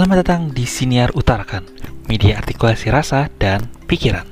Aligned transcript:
Selamat 0.00 0.24
datang 0.24 0.48
di 0.48 0.64
Siniar 0.64 1.12
Utarakan, 1.12 1.60
media 2.08 2.40
artikulasi 2.40 2.88
rasa 2.88 3.28
dan 3.36 3.68
pikiran. 3.84 4.24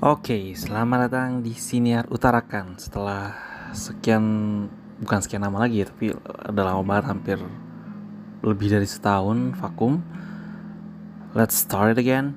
Oke, 0.00 0.56
selamat 0.56 1.12
datang 1.12 1.44
di 1.44 1.52
Siniar 1.52 2.08
Utarakan. 2.08 2.80
Setelah 2.80 3.36
sekian, 3.76 4.24
bukan 5.04 5.20
sekian 5.20 5.44
lama 5.44 5.60
lagi 5.60 5.84
ya, 5.84 5.92
tapi 5.92 6.16
udah 6.24 6.64
lama 6.64 6.80
banget, 6.88 7.04
hampir 7.04 7.38
lebih 8.40 8.72
dari 8.72 8.88
setahun 8.88 9.60
vakum. 9.60 10.00
Let's 11.36 11.60
start 11.60 11.92
it 11.92 12.00
again. 12.00 12.32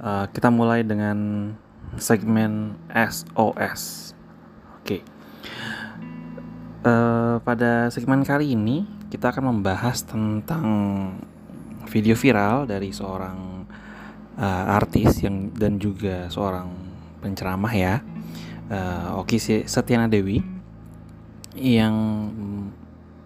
Uh, 0.00 0.24
kita 0.32 0.48
mulai 0.48 0.80
dengan 0.80 1.52
segmen 1.94 2.74
SOS. 2.90 4.12
Oke. 4.82 5.02
Uh, 6.86 7.42
pada 7.42 7.90
segmen 7.90 8.22
kali 8.22 8.54
ini 8.54 8.86
kita 9.10 9.30
akan 9.34 9.58
membahas 9.58 10.06
tentang 10.06 10.66
video 11.86 12.18
viral 12.18 12.66
dari 12.66 12.90
seorang 12.90 13.66
uh, 14.38 14.64
artis 14.74 15.22
yang 15.22 15.54
dan 15.54 15.78
juga 15.78 16.26
seorang 16.30 16.70
penceramah 17.22 17.74
ya. 17.74 17.94
Uh, 18.66 19.22
Oki 19.22 19.38
Setiana 19.66 20.10
Dewi 20.10 20.42
yang 21.54 21.94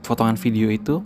potongan 0.04 0.36
video 0.36 0.68
itu 0.68 1.00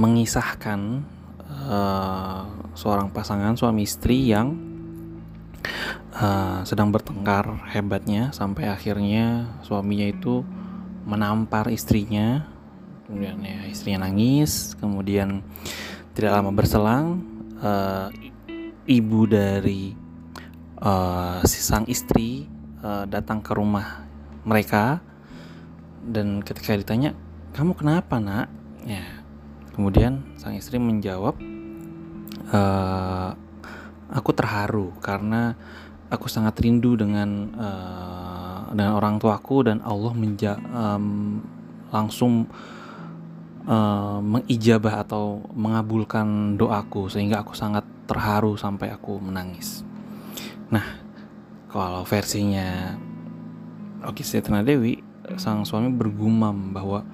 mengisahkan 0.00 1.04
uh, 1.48 2.46
seorang 2.72 3.12
pasangan 3.12 3.58
suami 3.58 3.84
istri 3.84 4.30
yang 4.32 4.69
uh, 6.20 6.60
sedang 6.68 6.92
bertengkar 6.92 7.64
hebatnya 7.72 8.30
sampai 8.30 8.68
akhirnya 8.68 9.56
suaminya 9.64 10.06
itu 10.06 10.44
menampar 11.08 11.72
istrinya. 11.72 12.44
Kemudian 13.08 13.42
ya 13.42 13.66
istrinya 13.66 14.06
nangis 14.06 14.78
kemudian 14.78 15.42
tidak 16.14 16.30
lama 16.38 16.54
berselang 16.54 17.26
uh, 17.58 18.06
ibu 18.86 19.26
dari 19.26 19.96
uh, 20.78 21.42
si 21.42 21.58
sang 21.58 21.88
istri 21.90 22.46
uh, 22.84 23.08
datang 23.08 23.42
ke 23.42 23.50
rumah 23.56 24.06
mereka. 24.46 25.02
Dan 26.00 26.40
ketika 26.40 26.76
ditanya 26.78 27.16
kamu 27.56 27.74
kenapa 27.74 28.22
nak? 28.22 28.46
Ya 28.86 29.04
kemudian 29.74 30.22
sang 30.36 30.54
istri 30.56 30.76
menjawab 30.76 31.40
uh, 32.52 33.30
aku 34.10 34.30
terharu 34.34 34.92
karena 34.98 35.54
aku 36.10 36.26
sangat 36.26 36.58
rindu 36.58 36.98
dengan 36.98 37.54
uh, 37.54 38.58
dengan 38.74 38.98
orang 38.98 39.18
tuaku 39.22 39.66
dan 39.66 39.78
Allah 39.86 40.12
menja 40.14 40.58
um, 40.74 41.38
langsung 41.90 42.46
uh, 43.66 44.18
mengijabah 44.22 45.06
atau 45.06 45.42
mengabulkan 45.54 46.58
doaku 46.58 47.10
sehingga 47.10 47.42
aku 47.42 47.54
sangat 47.54 47.86
terharu 48.06 48.58
sampai 48.58 48.90
aku 48.90 49.22
menangis. 49.22 49.86
Nah, 50.70 50.82
kalau 51.70 52.02
versinya 52.06 52.98
Oki 54.06 54.22
Setna 54.26 54.62
Dewi, 54.66 55.02
sang 55.38 55.62
suami 55.62 55.90
bergumam 55.90 56.74
bahwa 56.74 57.06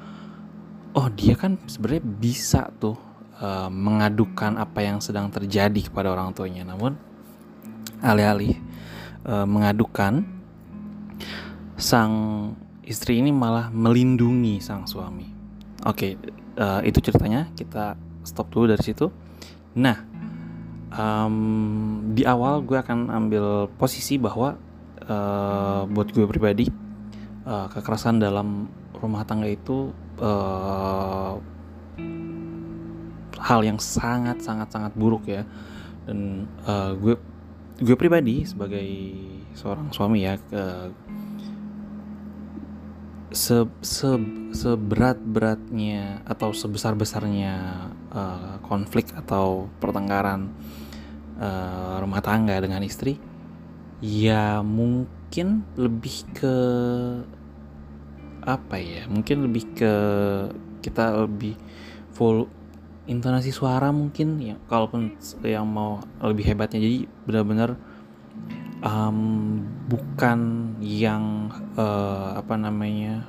oh 0.96 1.08
dia 1.12 1.36
kan 1.36 1.60
sebenarnya 1.68 2.04
bisa 2.04 2.68
tuh 2.80 2.96
uh, 3.40 3.68
mengadukan 3.68 4.56
apa 4.56 4.80
yang 4.80 5.00
sedang 5.04 5.28
terjadi 5.28 5.88
kepada 5.88 6.12
orang 6.12 6.32
tuanya, 6.32 6.64
namun 6.64 6.96
alih-alih 8.04 8.65
uh, 9.26 9.44
mengadukan 9.44 10.22
sang 11.76 12.14
istri 12.86 13.20
ini 13.20 13.34
malah 13.34 13.68
melindungi 13.68 14.62
sang 14.62 14.86
suami. 14.86 15.26
Oke, 15.84 16.16
uh, 16.56 16.80
itu 16.86 17.02
ceritanya. 17.02 17.50
Kita 17.52 17.98
stop 18.22 18.48
dulu 18.50 18.72
dari 18.72 18.82
situ. 18.82 19.10
Nah, 19.76 19.98
um, 20.94 21.36
di 22.16 22.24
awal 22.24 22.64
gue 22.64 22.78
akan 22.78 23.12
ambil 23.12 23.68
posisi 23.76 24.16
bahwa 24.16 24.56
uh, 25.06 25.82
buat 25.86 26.08
gue 26.10 26.24
pribadi 26.26 26.66
uh, 27.44 27.66
kekerasan 27.70 28.18
dalam 28.18 28.70
rumah 28.96 29.22
tangga 29.28 29.46
itu 29.46 29.92
uh, 30.18 31.36
hal 33.36 33.60
yang 33.62 33.78
sangat 33.78 34.40
sangat 34.40 34.72
sangat 34.72 34.92
buruk 34.96 35.28
ya 35.28 35.44
dan 36.08 36.48
uh, 36.64 36.96
gue 36.96 37.14
gue 37.76 37.96
pribadi 37.96 38.44
sebagai 38.48 38.88
seorang 39.52 39.92
suami 39.92 40.24
ya 40.24 40.40
uh, 40.56 40.88
se, 43.36 43.68
se 43.84 44.10
seberat 44.56 45.20
beratnya 45.20 46.24
atau 46.24 46.56
sebesar 46.56 46.96
besarnya 46.96 47.88
uh, 48.08 48.56
konflik 48.64 49.12
atau 49.12 49.68
pertengkaran 49.76 50.48
uh, 51.36 52.00
rumah 52.00 52.24
tangga 52.24 52.56
dengan 52.56 52.80
istri 52.80 53.20
ya 54.00 54.64
mungkin 54.64 55.68
lebih 55.76 56.16
ke 56.32 56.56
apa 58.46 58.76
ya 58.80 59.04
mungkin 59.10 59.44
lebih 59.44 59.64
ke 59.76 59.94
kita 60.80 61.28
lebih 61.28 61.58
full 62.16 62.48
intonasi 63.06 63.54
suara 63.54 63.94
mungkin 63.94 64.42
ya 64.42 64.56
kalaupun 64.66 65.14
yang 65.46 65.66
mau 65.66 66.02
lebih 66.22 66.54
hebatnya. 66.54 66.82
Jadi 66.82 67.06
benar-benar 67.26 67.78
um, 68.82 69.62
bukan 69.86 70.38
yang 70.82 71.50
uh, 71.78 72.36
apa 72.36 72.54
namanya 72.58 73.24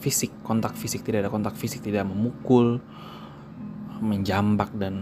fisik 0.00 0.32
kontak 0.42 0.74
fisik 0.74 1.06
tidak 1.06 1.28
ada 1.28 1.30
kontak 1.30 1.54
fisik 1.54 1.84
tidak 1.84 2.08
memukul 2.08 2.82
menjambak 4.02 4.74
dan 4.74 4.96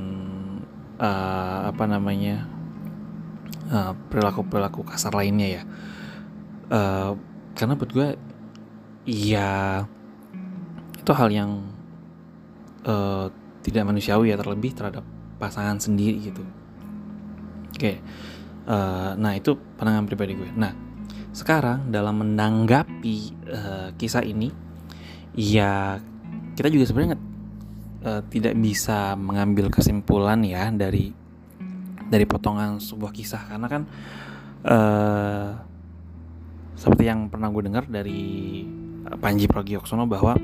uh, 1.00 1.72
apa 1.72 1.84
namanya 1.88 2.44
uh, 3.72 3.96
perilaku 4.12 4.44
perilaku 4.44 4.80
kasar 4.84 5.14
lainnya 5.14 5.48
ya. 5.60 5.62
Uh, 6.70 7.12
karena 7.56 7.74
buat 7.74 7.90
gue 7.90 8.08
ya 9.10 9.82
itu 11.00 11.12
hal 11.16 11.28
yang 11.32 11.50
uh, 12.84 13.32
tidak 13.60 13.84
manusiawi 13.86 14.32
ya 14.32 14.36
terlebih 14.40 14.72
terhadap 14.72 15.04
pasangan 15.36 15.80
sendiri 15.80 16.20
gitu. 16.32 16.44
Oke 17.76 18.00
uh, 18.70 19.12
nah 19.16 19.32
itu 19.34 19.56
pandangan 19.78 20.06
pribadi 20.06 20.38
gue. 20.38 20.50
Nah 20.54 20.72
sekarang 21.30 21.94
dalam 21.94 22.26
menanggapi 22.26 23.16
uh, 23.46 23.88
kisah 23.94 24.26
ini 24.26 24.50
ya 25.38 26.02
kita 26.58 26.68
juga 26.68 26.84
sebenarnya 26.90 27.16
uh, 28.02 28.22
tidak 28.26 28.54
bisa 28.58 29.14
mengambil 29.14 29.70
kesimpulan 29.70 30.42
ya 30.42 30.68
dari 30.74 31.14
dari 32.10 32.24
potongan 32.26 32.82
sebuah 32.82 33.12
kisah. 33.14 33.42
Karena 33.46 33.66
kan 33.70 33.82
uh, 34.66 35.48
seperti 36.74 37.06
yang 37.06 37.30
pernah 37.30 37.52
gue 37.52 37.62
dengar 37.64 37.84
dari 37.86 38.64
Panji 39.20 39.46
Pragiwaksono 39.48 40.04
bahwa 40.08 40.36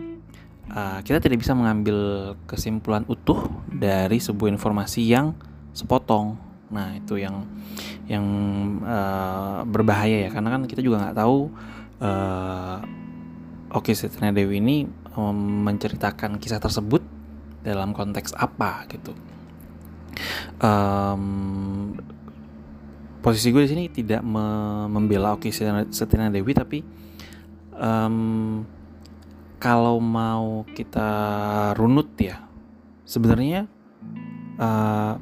uh, 0.72 0.99
kita 1.03 1.22
tidak 1.22 1.43
bisa 1.43 1.53
mengambil 1.53 2.32
kesimpulan 2.49 3.04
utuh 3.06 3.47
dari 3.71 4.19
sebuah 4.19 4.50
informasi 4.54 5.06
yang 5.06 5.37
sepotong. 5.77 6.38
Nah 6.72 6.97
itu 6.99 7.21
yang 7.21 7.47
yang 8.10 8.25
uh, 8.82 9.62
berbahaya 9.66 10.27
ya 10.27 10.31
karena 10.31 10.54
kan 10.54 10.62
kita 10.66 10.82
juga 10.82 11.03
nggak 11.03 11.16
tahu 11.19 11.50
uh, 12.03 12.78
Oke 13.75 13.93
Setina 13.93 14.31
Dewi 14.31 14.62
ini 14.62 14.87
um, 15.19 15.66
menceritakan 15.66 16.38
kisah 16.38 16.62
tersebut 16.62 17.03
dalam 17.66 17.91
konteks 17.91 18.33
apa 18.38 18.87
gitu. 18.88 19.12
Um, 20.62 21.93
posisi 23.21 23.51
gue 23.51 23.66
di 23.66 23.71
sini 23.74 23.84
tidak 23.91 24.22
me 24.22 24.47
membela 24.86 25.34
Oki 25.34 25.51
Setina 25.51 26.30
Dewi 26.30 26.54
tapi 26.54 26.78
um, 27.74 28.63
kalau 29.66 29.98
mau 29.98 30.63
kita 30.78 31.10
runut 31.74 32.15
ya 32.22 32.39
sebenarnya 33.03 33.66
uh, 34.63 35.18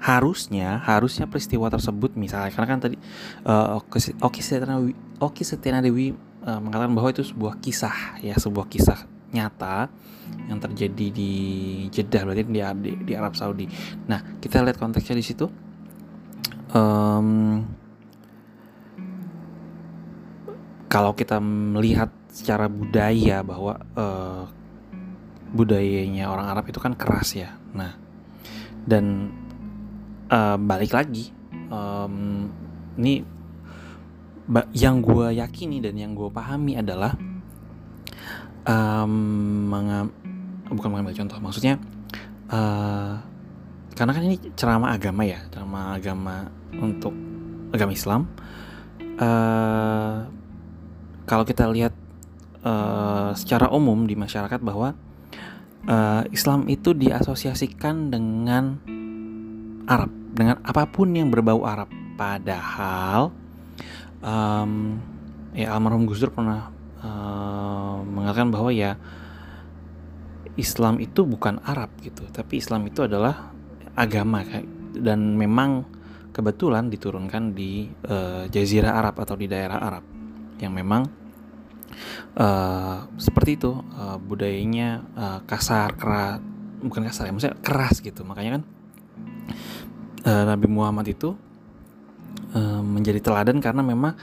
harusnya 0.00 0.80
harusnya 0.80 1.28
peristiwa 1.28 1.68
tersebut 1.68 2.16
misalnya 2.16 2.48
karena 2.48 2.64
kan 2.64 2.80
tadi 2.80 2.96
uh, 3.44 3.76
Oki 4.24 4.40
Setina 4.40 4.80
Dewi, 4.80 4.96
Oki 5.20 5.44
Setina 5.44 5.84
Dewi 5.84 6.16
uh, 6.48 6.60
mengatakan 6.64 6.96
bahwa 6.96 7.12
itu 7.12 7.20
sebuah 7.20 7.60
kisah 7.60 8.24
ya 8.24 8.40
sebuah 8.40 8.72
kisah 8.72 9.04
nyata 9.36 9.92
yang 10.48 10.64
terjadi 10.64 11.06
di 11.12 11.32
Jeddah 11.92 12.24
berarti 12.24 12.48
di, 12.48 12.64
di, 12.64 12.90
di 13.04 13.12
Arab 13.12 13.36
Saudi. 13.36 13.68
Nah 14.08 14.40
kita 14.40 14.64
lihat 14.64 14.80
konteksnya 14.80 15.12
di 15.12 15.24
situ. 15.28 15.44
Um, 16.72 17.68
kalau 20.88 21.12
kita 21.12 21.36
melihat 21.44 22.08
secara 22.28 22.68
budaya 22.68 23.40
bahwa 23.42 23.80
uh, 23.96 24.44
budayanya 25.52 26.28
orang 26.28 26.46
Arab 26.52 26.68
itu 26.68 26.78
kan 26.78 26.92
keras 26.94 27.34
ya. 27.34 27.56
Nah 27.72 28.08
dan 28.88 29.28
uh, 30.32 30.56
balik 30.56 30.96
lagi 30.96 31.28
um, 31.68 32.48
ini 32.96 33.20
yang 34.72 35.04
gue 35.04 35.36
yakini 35.36 35.84
dan 35.84 35.92
yang 36.00 36.16
gue 36.16 36.32
pahami 36.32 36.80
adalah 36.80 37.12
um, 38.64 39.68
bukan 40.72 40.88
mengambil 40.88 41.12
contoh 41.20 41.36
maksudnya 41.36 41.76
uh, 42.48 43.20
karena 43.92 44.12
kan 44.16 44.24
ini 44.24 44.36
ceramah 44.56 44.96
agama 44.96 45.28
ya 45.28 45.44
ceramah 45.52 46.00
agama 46.00 46.48
untuk 46.80 47.12
agama 47.76 47.92
Islam 47.92 48.24
uh, 49.20 50.24
kalau 51.28 51.44
kita 51.44 51.68
lihat 51.68 51.92
uh, 52.62 53.30
secara 53.34 53.70
umum 53.70 54.06
di 54.08 54.14
masyarakat 54.14 54.60
bahwa 54.62 54.94
uh, 55.86 56.22
Islam 56.32 56.66
itu 56.66 56.94
diasosiasikan 56.94 58.10
dengan 58.10 58.78
Arab 59.88 60.10
dengan 60.32 60.60
apa 60.62 60.86
pun 60.86 61.10
yang 61.16 61.32
berbau 61.32 61.64
Arab. 61.64 61.90
Padahal 62.18 63.30
um, 64.22 64.98
ya 65.54 65.74
almarhum 65.74 66.06
Gus 66.06 66.22
Dur 66.22 66.34
pernah 66.34 66.70
uh, 67.02 68.02
mengatakan 68.02 68.50
bahwa 68.50 68.70
ya 68.74 68.98
Islam 70.58 70.98
itu 70.98 71.22
bukan 71.22 71.62
Arab 71.62 71.94
gitu, 72.02 72.26
tapi 72.34 72.58
Islam 72.58 72.82
itu 72.90 73.06
adalah 73.06 73.54
agama 73.94 74.42
dan 74.98 75.38
memang 75.38 75.86
kebetulan 76.34 76.90
diturunkan 76.90 77.54
di 77.54 77.86
uh, 78.10 78.46
Jazirah 78.50 78.98
Arab 78.98 79.22
atau 79.22 79.38
di 79.38 79.46
daerah 79.46 79.78
Arab 79.78 80.02
yang 80.58 80.74
memang 80.74 81.06
uh, 82.38 83.08
seperti 83.16 83.58
itu 83.58 83.72
uh, 83.74 84.18
budayanya 84.20 85.02
uh, 85.16 85.40
kasar 85.44 85.94
keras 85.96 86.40
bukan 86.78 87.02
kasar 87.10 87.26
ya 87.28 87.32
maksudnya 87.34 87.58
keras 87.60 87.98
gitu. 87.98 88.22
Makanya 88.22 88.58
kan 88.58 88.62
uh, 90.26 90.44
Nabi 90.54 90.66
Muhammad 90.70 91.06
itu 91.10 91.34
uh, 92.54 92.82
menjadi 92.82 93.18
teladan 93.22 93.58
karena 93.58 93.82
memang 93.82 94.14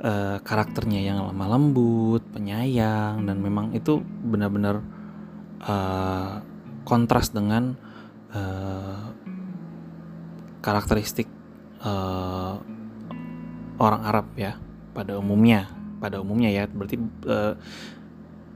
uh, 0.00 0.38
karakternya 0.40 1.00
yang 1.00 1.24
lemah 1.28 1.48
lembut, 1.56 2.22
penyayang 2.32 3.24
dan 3.28 3.36
memang 3.40 3.76
itu 3.76 4.00
benar-benar 4.02 4.80
uh, 5.64 6.40
kontras 6.88 7.30
dengan 7.30 7.76
uh, 8.32 9.12
karakteristik 10.60 11.28
uh, 11.84 12.60
orang 13.80 14.02
Arab 14.04 14.26
ya 14.36 14.60
pada 14.92 15.16
umumnya 15.16 15.79
pada 16.00 16.18
umumnya 16.18 16.48
ya 16.48 16.64
berarti 16.66 16.96
uh, 17.28 17.54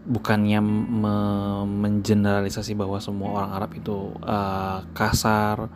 bukannya 0.05 0.61
me 0.65 1.17
mengeneralisasi 1.65 2.77
bahwa 2.77 3.01
semua 3.01 3.41
orang 3.41 3.51
Arab 3.57 3.71
itu 3.77 4.13
uh, 4.21 4.85
kasar 4.93 5.69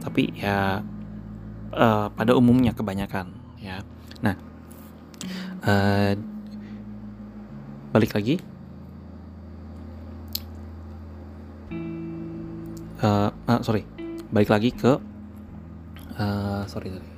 tapi 0.00 0.32
ya 0.34 0.82
uh, 1.74 2.08
pada 2.10 2.32
umumnya 2.34 2.74
kebanyakan 2.74 3.30
ya. 3.60 3.84
Nah, 4.24 4.34
uh, 5.64 6.12
balik 7.92 8.16
lagi. 8.16 8.40
Uh, 13.00 13.32
uh, 13.48 13.60
sorry, 13.64 13.88
balik 14.28 14.52
lagi 14.52 14.70
ke 14.76 14.92
uh, 16.20 16.62
sorry 16.68 16.92
sorry. 16.92 17.09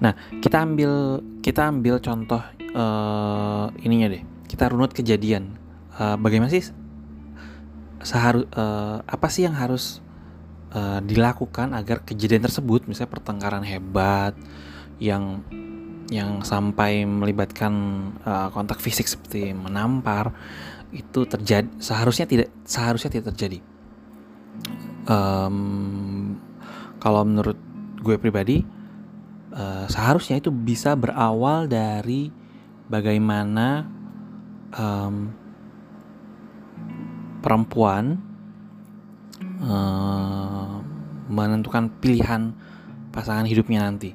Nah, 0.00 0.12
kita 0.44 0.62
ambil 0.64 1.22
kita 1.40 1.72
ambil 1.72 2.00
contoh 2.02 2.42
uh, 2.76 3.72
ininya 3.80 4.12
deh. 4.12 4.22
Kita 4.46 4.68
runut 4.70 4.92
kejadian. 4.92 5.56
Uh, 5.96 6.20
bagaimana 6.20 6.52
sih 6.52 6.60
seharus 8.04 8.44
uh, 8.52 9.00
apa 9.02 9.26
sih 9.32 9.48
yang 9.48 9.56
harus 9.56 10.04
uh, 10.76 11.00
dilakukan 11.00 11.72
agar 11.72 12.04
kejadian 12.04 12.44
tersebut 12.44 12.84
misalnya 12.84 13.16
pertengkaran 13.16 13.64
hebat 13.64 14.36
yang 15.00 15.40
yang 16.06 16.44
sampai 16.46 17.02
melibatkan 17.02 17.72
uh, 18.22 18.48
kontak 18.54 18.78
fisik 18.78 19.10
seperti 19.10 19.50
menampar 19.50 20.30
itu 20.94 21.26
terjadi 21.26 21.66
seharusnya 21.82 22.30
tidak 22.30 22.48
seharusnya 22.62 23.10
tidak 23.10 23.34
terjadi 23.34 23.58
um, 25.10 26.38
kalau 27.02 27.26
menurut 27.26 27.58
gue 27.98 28.16
pribadi 28.22 28.62
uh, 29.56 29.84
seharusnya 29.88 30.38
itu 30.38 30.52
bisa 30.52 30.92
berawal 30.92 31.66
dari 31.66 32.28
bagaimana 32.86 33.88
um, 34.76 35.32
perempuan 37.40 38.20
uh, 39.64 40.78
menentukan 41.26 41.90
pilihan 41.98 42.52
pasangan 43.10 43.48
hidupnya 43.48 43.88
nanti. 43.88 44.12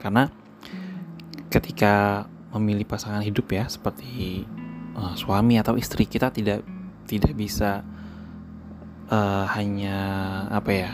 Karena 0.00 0.32
ketika 1.52 2.24
memilih 2.56 2.88
pasangan 2.88 3.22
hidup 3.22 3.46
ya 3.52 3.68
seperti 3.70 4.42
uh, 4.96 5.14
suami 5.14 5.60
atau 5.60 5.78
istri 5.78 6.08
kita 6.08 6.32
tidak 6.34 6.66
tidak 7.06 7.34
bisa 7.34 7.82
uh, 9.10 9.44
hanya 9.54 9.98
apa 10.50 10.70
ya 10.70 10.90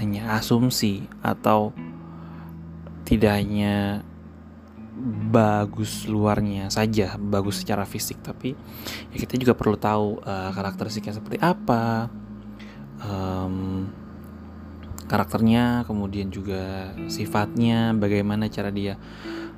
hanya 0.00 0.40
asumsi 0.40 1.04
atau 1.20 1.72
tidak 3.10 3.42
hanya 3.42 4.06
bagus 5.34 6.06
luarnya 6.06 6.70
saja, 6.70 7.18
bagus 7.18 7.66
secara 7.66 7.82
fisik, 7.82 8.22
tapi 8.22 8.54
ya 9.10 9.16
kita 9.18 9.34
juga 9.34 9.58
perlu 9.58 9.74
tahu 9.74 10.22
uh, 10.22 10.50
karakteristiknya 10.54 11.18
seperti 11.18 11.42
apa, 11.42 12.06
um, 13.02 13.88
karakternya, 15.10 15.82
kemudian 15.90 16.30
juga 16.30 16.94
sifatnya, 17.10 17.96
bagaimana 17.98 18.46
cara 18.46 18.70
dia 18.70 18.94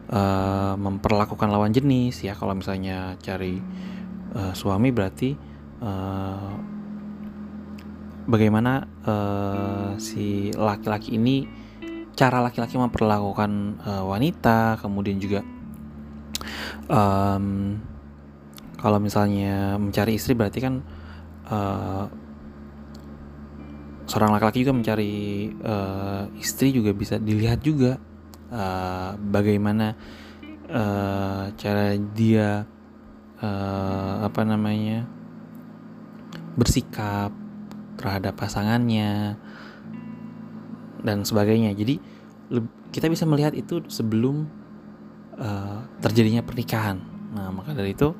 uh, 0.08 0.78
memperlakukan 0.81 1.52
lawan 1.52 1.76
jenis 1.76 2.25
ya. 2.25 2.32
Kalau 2.32 2.56
misalnya 2.56 3.20
cari 3.20 3.60
uh, 4.32 4.56
suami 4.56 4.88
berarti 4.94 5.37
uh, 5.84 6.52
bagaimana 8.31 8.87
uh, 9.05 9.93
si 10.00 10.55
laki-laki 10.55 11.20
ini 11.20 11.61
cara 12.12 12.44
laki-laki 12.44 12.76
memperlakukan 12.76 13.82
uh, 13.82 14.04
wanita, 14.04 14.76
kemudian 14.80 15.16
juga 15.16 15.40
um, 16.88 17.78
kalau 18.78 18.98
misalnya 18.98 19.78
mencari 19.78 20.18
istri 20.18 20.34
berarti 20.34 20.58
kan 20.58 20.82
uh, 21.46 22.04
seorang 24.10 24.34
laki-laki 24.34 24.66
juga 24.66 24.74
mencari 24.74 25.14
uh, 25.62 26.26
istri 26.36 26.74
juga 26.74 26.90
bisa 26.92 27.16
dilihat 27.16 27.62
juga 27.62 27.96
uh, 28.50 29.14
bagaimana 29.16 29.94
uh, 30.69 31.48
cara 31.54 31.94
dia 32.12 32.66
uh, 33.38 34.14
apa 34.26 34.42
namanya 34.42 35.06
bersikap 36.58 37.32
terhadap 37.96 38.34
pasangannya 38.34 39.38
dan 41.02 41.26
sebagainya. 41.26 41.74
Jadi 41.74 41.98
kita 42.92 43.06
bisa 43.10 43.26
melihat 43.26 43.52
itu 43.52 43.82
sebelum 43.90 44.46
uh, 45.36 45.86
terjadinya 46.00 46.42
pernikahan. 46.44 47.00
Nah, 47.32 47.48
maka 47.48 47.72
dari 47.72 47.96
itu 47.96 48.12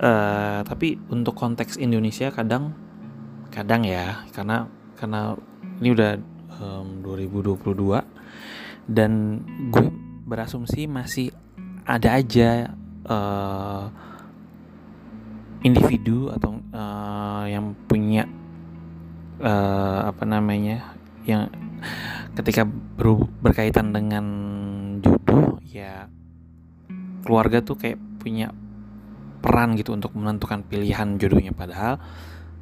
uh, 0.00 0.60
tapi 0.64 0.98
untuk 1.12 1.36
konteks 1.36 1.76
Indonesia 1.78 2.32
kadang 2.32 2.74
kadang 3.52 3.86
ya 3.86 4.26
karena 4.34 4.66
karena 4.98 5.38
ini 5.78 5.88
udah 5.94 6.12
um, 6.58 7.04
2022 7.04 8.02
dan 8.90 9.40
gue 9.70 9.86
berasumsi 10.24 10.88
masih 10.88 11.30
ada 11.84 12.16
aja 12.16 12.72
uh, 13.06 13.86
individu 15.64 16.32
atau 16.32 16.60
uh, 16.72 17.44
yang 17.48 17.76
punya 17.88 18.28
uh, 19.40 20.08
apa 20.08 20.24
namanya 20.28 20.96
yang 21.24 21.48
ketika 22.36 22.68
ber, 22.68 23.28
berkaitan 23.40 23.92
dengan 23.92 24.24
jodoh 25.00 25.58
ya 25.64 26.08
keluarga 27.24 27.64
tuh 27.64 27.80
kayak 27.80 27.98
punya 28.20 28.52
peran 29.44 29.76
gitu 29.76 29.92
untuk 29.92 30.16
menentukan 30.16 30.64
pilihan 30.64 31.20
jodohnya. 31.20 31.52
Padahal 31.52 32.00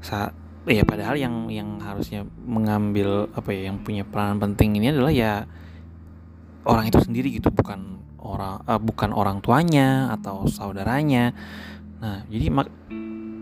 saat 0.02 0.34
ya 0.66 0.86
padahal 0.86 1.18
yang 1.18 1.50
yang 1.50 1.82
harusnya 1.82 2.22
mengambil 2.46 3.30
apa 3.34 3.50
ya 3.50 3.70
yang 3.70 3.82
punya 3.82 4.06
peran 4.06 4.38
penting 4.38 4.78
ini 4.78 4.94
adalah 4.94 5.10
ya 5.10 5.46
orang 6.62 6.86
itu 6.86 7.02
sendiri 7.02 7.34
gitu 7.34 7.50
bukan 7.50 7.98
orang 8.22 8.62
uh, 8.66 8.78
bukan 8.78 9.10
orang 9.10 9.42
tuanya 9.42 10.14
atau 10.14 10.46
saudaranya. 10.46 11.34
Nah 11.98 12.22
jadi 12.30 12.46
mak 12.50 12.70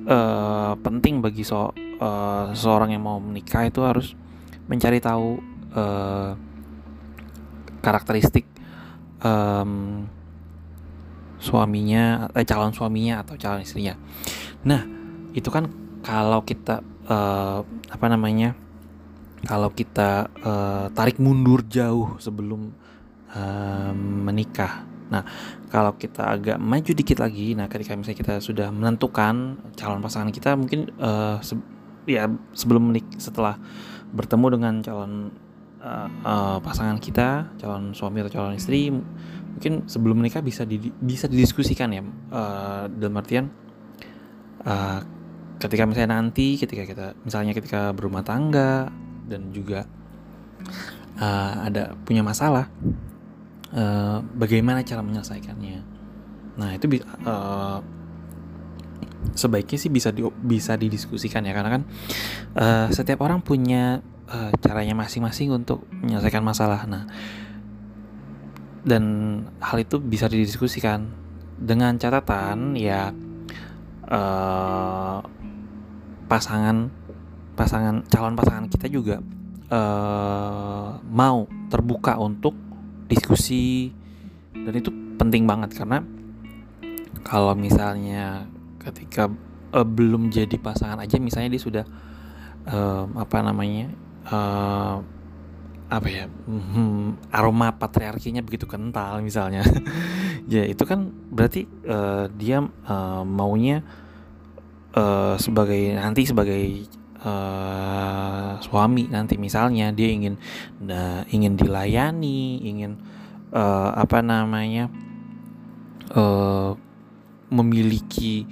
uh, 0.09 0.73
penting 0.81 1.21
bagi 1.21 1.45
so, 1.45 1.73
uh, 2.01 2.53
seseorang 2.53 2.97
yang 2.97 3.05
mau 3.05 3.21
menikah 3.21 3.69
itu 3.69 3.85
harus 3.85 4.17
mencari 4.71 5.03
tahu 5.03 5.43
uh, 5.75 6.39
karakteristik 7.83 8.47
um, 9.27 10.07
suaminya, 11.41 12.29
eh, 12.37 12.47
calon 12.47 12.71
suaminya 12.71 13.25
atau 13.25 13.35
calon 13.35 13.65
istrinya. 13.65 13.97
Nah, 14.63 14.85
itu 15.33 15.49
kan 15.49 15.67
kalau 16.05 16.45
kita 16.45 16.85
uh, 17.09 17.65
apa 17.67 18.07
namanya 18.07 18.55
kalau 19.49 19.73
kita 19.73 20.29
uh, 20.45 20.87
tarik 20.93 21.17
mundur 21.17 21.65
jauh 21.65 22.21
sebelum 22.21 22.71
uh, 23.33 23.93
menikah. 23.97 24.85
Nah, 25.11 25.27
kalau 25.73 25.97
kita 25.99 26.23
agak 26.39 26.59
maju 26.61 26.93
dikit 26.95 27.19
lagi, 27.19 27.59
nah 27.59 27.67
ketika 27.67 27.99
misalnya 27.99 28.21
kita 28.21 28.35
sudah 28.39 28.71
menentukan 28.71 29.59
calon 29.75 29.99
pasangan 29.99 30.31
kita, 30.31 30.55
mungkin 30.55 30.93
uh, 31.03 31.43
ya 32.19 32.27
sebelum 32.57 32.91
menik 32.91 33.07
setelah 33.21 33.59
bertemu 34.11 34.47
dengan 34.59 34.75
calon 34.83 35.13
uh, 35.79 36.09
uh, 36.27 36.59
pasangan 36.59 36.99
kita, 36.99 37.55
calon 37.63 37.95
suami 37.95 38.27
atau 38.27 38.33
calon 38.43 38.59
istri, 38.59 38.91
mungkin 38.91 39.85
sebelum 39.87 40.23
menikah 40.23 40.43
bisa 40.43 40.65
di, 40.65 40.79
bisa 40.81 41.27
didiskusikan 41.29 41.91
ya 41.93 42.03
uh, 42.33 42.89
dalam 42.89 43.19
artian 43.19 43.47
uh, 44.65 45.01
ketika 45.61 45.85
misalnya 45.85 46.17
nanti 46.17 46.57
ketika 46.57 46.89
kita 46.89 47.07
misalnya 47.21 47.53
ketika 47.53 47.93
berumah 47.93 48.25
tangga 48.25 48.89
dan 49.29 49.53
juga 49.53 49.85
uh, 51.21 51.55
ada 51.69 51.93
punya 52.09 52.25
masalah 52.25 52.73
uh, 53.77 54.25
bagaimana 54.35 54.81
cara 54.81 55.05
menyelesaikannya. 55.05 55.79
Nah 56.57 56.71
itu 56.75 57.05
uh, 57.29 57.79
sebaiknya 59.37 59.79
sih 59.79 59.93
bisa 59.93 60.11
di, 60.11 60.25
bisa 60.25 60.75
didiskusikan 60.75 61.45
ya 61.45 61.53
karena 61.53 61.71
kan 61.81 61.83
uh, 62.57 62.87
setiap 62.89 63.21
orang 63.25 63.45
punya 63.45 64.01
uh, 64.29 64.51
caranya 64.61 64.97
masing-masing 64.97 65.53
untuk 65.53 65.85
menyelesaikan 65.93 66.43
masalah. 66.45 66.85
Nah 66.89 67.05
dan 68.81 69.05
hal 69.61 69.85
itu 69.85 70.01
bisa 70.01 70.25
didiskusikan 70.25 71.05
dengan 71.61 72.01
catatan 72.01 72.73
ya 72.81 73.13
uh, 74.09 75.21
pasangan 76.25 76.89
pasangan 77.53 78.09
calon 78.09 78.35
pasangan 78.41 78.73
kita 78.73 78.89
juga 78.89 79.21
uh, 79.69 80.97
mau 81.05 81.45
terbuka 81.69 82.17
untuk 82.17 82.57
diskusi 83.05 83.93
dan 84.55 84.75
itu 84.77 84.91
penting 85.21 85.45
banget. 85.45 85.77
Karena 85.77 86.01
kalau 87.27 87.53
misalnya 87.53 88.49
ketika 88.81 89.29
uh, 89.77 89.87
belum 89.87 90.33
jadi 90.33 90.57
pasangan 90.57 90.99
aja 90.99 91.21
misalnya 91.21 91.53
dia 91.53 91.63
sudah 91.63 91.85
uh, 92.67 93.05
apa 93.15 93.37
namanya 93.45 93.93
uh, 94.29 94.99
apa 95.91 96.07
ya 96.07 96.25
hmm, 96.31 97.35
aroma 97.35 97.75
patriarkinya 97.75 98.41
begitu 98.47 98.65
kental 98.71 99.21
misalnya. 99.21 99.67
Ya 100.51 100.67
itu 100.67 100.83
kan 100.83 101.15
berarti 101.31 101.63
uh, 101.87 102.27
dia 102.35 102.59
uh, 102.65 103.23
maunya 103.23 103.87
uh, 104.99 105.39
sebagai 105.39 105.95
nanti 105.95 106.27
sebagai 106.27 106.91
uh, 107.23 108.59
suami 108.59 109.07
nanti 109.07 109.39
misalnya 109.39 109.95
dia 109.95 110.11
ingin 110.11 110.35
uh, 110.91 111.23
ingin 111.31 111.55
dilayani 111.55 112.67
ingin 112.67 112.99
uh, 113.55 113.95
apa 113.95 114.27
namanya 114.27 114.91
uh, 116.19 116.75
memiliki 117.51 118.47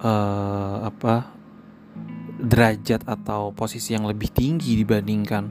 uh, 0.00 0.86
apa 0.86 1.34
derajat 2.36 3.02
atau 3.08 3.50
posisi 3.50 3.96
yang 3.96 4.04
lebih 4.04 4.28
tinggi 4.28 4.76
dibandingkan 4.76 5.44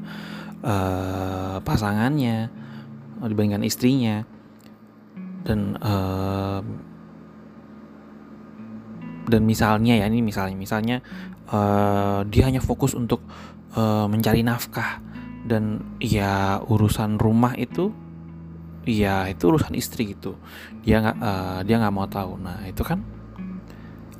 uh, 0.61 1.57
pasangannya 1.61 2.49
dibandingkan 3.25 3.65
istrinya. 3.65 4.23
Dan 5.45 5.77
uh, 5.77 6.61
dan 9.25 9.41
misalnya 9.45 9.97
ya 9.97 10.05
ini 10.09 10.21
misalnya 10.21 10.57
misalnya 10.57 10.97
uh, 11.49 12.25
dia 12.25 12.49
hanya 12.49 12.61
fokus 12.61 12.93
untuk 12.93 13.25
uh, 13.77 14.05
mencari 14.09 14.41
nafkah. 14.45 15.01
Dan 15.45 15.93
ya 16.01 16.57
urusan 16.57 17.21
rumah 17.21 17.53
itu 17.53 17.93
ya 18.85 19.25
itu 19.27 19.49
urusan 19.49 19.73
istri 19.73 20.13
gitu. 20.13 20.37
Dia 20.85 21.01
nggak 21.01 21.17
uh, 21.17 21.59
dia 21.65 21.75
nggak 21.81 21.93
mau 21.93 22.07
tahu. 22.07 22.37
Nah 22.37 22.65
itu 22.69 22.81
kan 22.85 23.01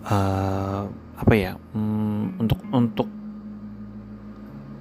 uh, 0.10 0.90
apa 1.16 1.34
ya 1.38 1.56
um, 1.78 2.34
untuk 2.42 2.60
untuk 2.74 3.08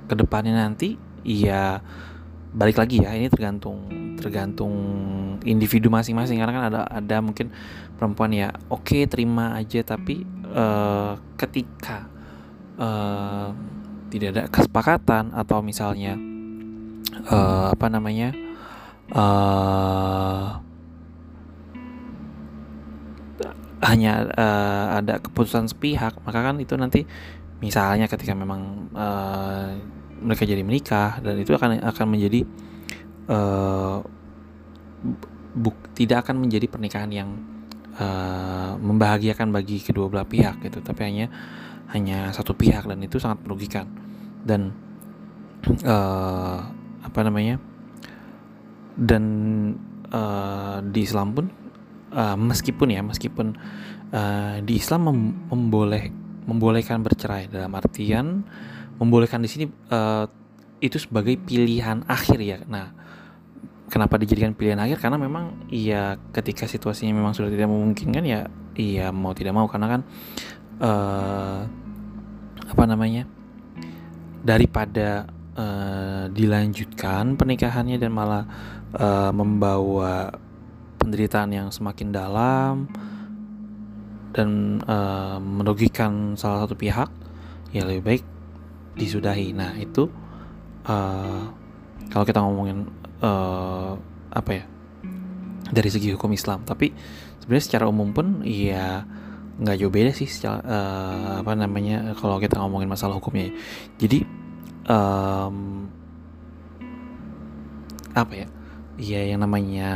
ke 0.04 0.14
depannya 0.16 0.52
nanti 0.68 1.00
Iya 1.24 1.80
balik 2.52 2.76
lagi 2.78 3.00
ya. 3.00 3.16
Ini 3.16 3.32
tergantung 3.32 3.88
tergantung 4.20 4.72
individu 5.42 5.88
masing-masing. 5.88 6.38
Karena 6.38 6.52
kan 6.52 6.64
ada 6.70 6.80
ada 6.86 7.16
mungkin 7.24 7.50
perempuan 7.96 8.30
ya 8.36 8.52
oke 8.68 8.84
okay, 8.84 9.02
terima 9.08 9.56
aja. 9.56 9.80
Tapi 9.80 10.22
uh, 10.52 11.16
ketika 11.40 12.06
uh, 12.76 13.50
tidak 14.12 14.28
ada 14.36 14.42
kesepakatan 14.52 15.32
atau 15.34 15.64
misalnya 15.64 16.14
uh, 17.32 17.72
apa 17.72 17.88
namanya 17.90 18.36
uh, 19.12 20.64
hanya 23.84 24.12
uh, 24.32 24.87
ada 25.02 25.20
keputusan 25.20 25.68
sepihak. 25.68 26.16
Maka 26.25 26.40
kan 26.40 26.56
itu 26.56 26.75
nanti 26.80 27.04
misalnya 27.61 28.08
ketika 28.08 28.32
memang 28.32 28.88
uh, 28.96 29.76
mereka 30.25 30.49
jadi 30.49 30.64
menikah 30.64 31.20
dan 31.20 31.37
itu 31.37 31.52
akan 31.52 31.84
akan 31.84 32.06
menjadi 32.08 32.49
uh, 33.28 34.00
buk, 35.52 35.76
tidak 35.92 36.25
akan 36.25 36.40
menjadi 36.40 36.66
pernikahan 36.66 37.11
yang 37.12 37.30
uh, 38.00 38.80
membahagiakan 38.80 39.52
bagi 39.52 39.84
kedua 39.84 40.08
belah 40.08 40.25
pihak 40.25 40.64
gitu. 40.64 40.80
Tapi 40.80 41.00
hanya 41.04 41.26
hanya 41.92 42.32
satu 42.32 42.56
pihak 42.56 42.88
dan 42.88 43.04
itu 43.04 43.20
sangat 43.20 43.44
merugikan. 43.44 43.84
Dan 44.44 44.73
uh, 45.84 46.58
apa 47.04 47.20
namanya 47.20 47.61
dan 48.94 49.24
uh, 50.14 50.78
di 50.82 51.00
Islam 51.02 51.34
pun 51.34 51.46
uh, 52.14 52.38
meskipun 52.38 52.88
ya 52.94 53.02
meskipun 53.02 53.58
uh, 54.14 54.56
di 54.62 54.78
Islam 54.78 55.10
mem 55.10 55.18
memboleh 55.50 56.10
membolehkan 56.44 57.00
bercerai 57.00 57.48
dalam 57.48 57.72
artian 57.74 58.44
membolehkan 59.00 59.42
di 59.42 59.48
sini 59.50 59.64
uh, 59.90 60.28
itu 60.78 61.00
sebagai 61.00 61.40
pilihan 61.40 62.04
akhir 62.04 62.38
ya. 62.44 62.60
Nah, 62.68 62.92
kenapa 63.88 64.20
dijadikan 64.20 64.52
pilihan 64.52 64.76
akhir? 64.76 65.00
Karena 65.00 65.16
memang 65.16 65.64
iya 65.72 66.20
ketika 66.36 66.68
situasinya 66.68 67.16
memang 67.16 67.32
sudah 67.32 67.48
tidak 67.48 67.72
memungkinkan 67.72 68.22
ya 68.22 68.52
iya 68.76 69.08
mau 69.08 69.32
tidak 69.32 69.56
mau 69.56 69.64
karena 69.64 69.98
kan 69.98 70.00
uh, 70.84 71.60
apa 72.68 72.84
namanya? 72.84 73.24
daripada 74.44 75.24
uh, 75.56 76.28
dilanjutkan 76.28 77.32
pernikahannya 77.40 77.96
dan 77.96 78.12
malah 78.12 78.44
uh, 78.98 79.30
membawa 79.34 80.30
penderitaan 80.98 81.50
yang 81.52 81.68
semakin 81.68 82.14
dalam 82.14 82.88
dan 84.34 84.80
uh, 84.86 85.38
merugikan 85.38 86.34
salah 86.34 86.66
satu 86.66 86.74
pihak 86.74 87.06
ya 87.70 87.86
lebih 87.86 88.02
baik 88.02 88.24
disudahi. 88.98 89.54
Nah 89.54 89.76
itu 89.78 90.10
uh, 90.86 91.42
kalau 92.10 92.24
kita 92.26 92.42
ngomongin 92.42 92.86
uh, 93.22 93.94
apa 94.34 94.50
ya 94.50 94.64
dari 95.70 95.90
segi 95.90 96.14
hukum 96.14 96.34
Islam. 96.34 96.66
Tapi 96.66 96.90
sebenarnya 97.42 97.64
secara 97.66 97.84
umum 97.86 98.10
pun 98.10 98.42
ya 98.42 99.06
nggak 99.54 99.76
jauh 99.78 99.92
beda 99.92 100.10
sih 100.10 100.26
secara, 100.26 100.58
uh, 100.66 101.32
apa 101.46 101.54
namanya 101.54 102.18
kalau 102.18 102.42
kita 102.42 102.58
ngomongin 102.58 102.90
masalah 102.90 103.14
hukumnya 103.22 103.54
jadi 104.02 104.26
um, 104.90 105.86
apa 108.18 108.32
ya 108.34 108.48
ya 108.94 109.20
yang 109.26 109.42
namanya 109.42 109.90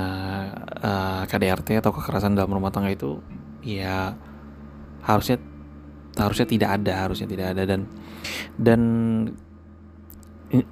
uh, 0.83 1.23
KDRT 1.31 1.79
atau 1.79 1.95
kekerasan 1.95 2.35
dalam 2.35 2.51
rumah 2.51 2.75
tangga 2.75 2.91
itu 2.91 3.23
ya 3.63 4.15
harusnya 5.03 5.39
harusnya 6.19 6.47
tidak 6.51 6.71
ada 6.83 6.95
harusnya 7.07 7.27
tidak 7.31 7.47
ada. 7.55 7.63
Dan 7.65 7.81
dan 8.59 8.81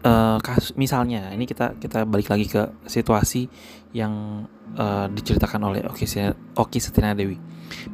uh, 0.03 0.39
kasus 0.43 0.75
misalnya 0.75 1.31
ini 1.33 1.47
kita 1.47 1.79
kita 1.79 2.03
balik 2.09 2.33
lagi 2.33 2.47
ke 2.51 2.63
situasi 2.89 3.47
yang 3.95 4.45
uh, 4.77 5.07
diceritakan 5.11 5.63
oleh 5.71 5.81
Oki 5.87 6.07
Oki 6.57 6.79
Setina 6.83 7.15
Dewi 7.15 7.39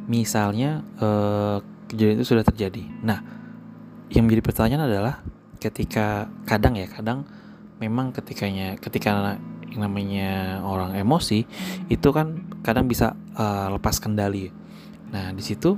misalnya 0.07 0.81
uh, 1.01 1.57
kejadian 1.89 2.21
itu 2.21 2.27
sudah 2.33 2.45
terjadi. 2.45 2.83
Nah 3.05 3.19
yang 4.13 4.25
menjadi 4.29 4.43
pertanyaan 4.45 4.85
adalah 4.89 5.15
ketika 5.57 6.27
kadang 6.43 6.75
ya 6.75 6.87
kadang 6.91 7.25
memang 7.79 8.11
ketikanya 8.13 8.75
ketika 8.77 9.39
yang 9.73 9.89
namanya 9.89 10.61
orang 10.61 10.93
emosi 10.93 11.49
itu 11.89 12.09
kan 12.13 12.45
kadang 12.61 12.85
bisa 12.85 13.17
uh, 13.33 13.73
lepas 13.73 13.97
kendali. 13.97 14.53
Nah 15.09 15.33
di 15.33 15.41
situ 15.41 15.73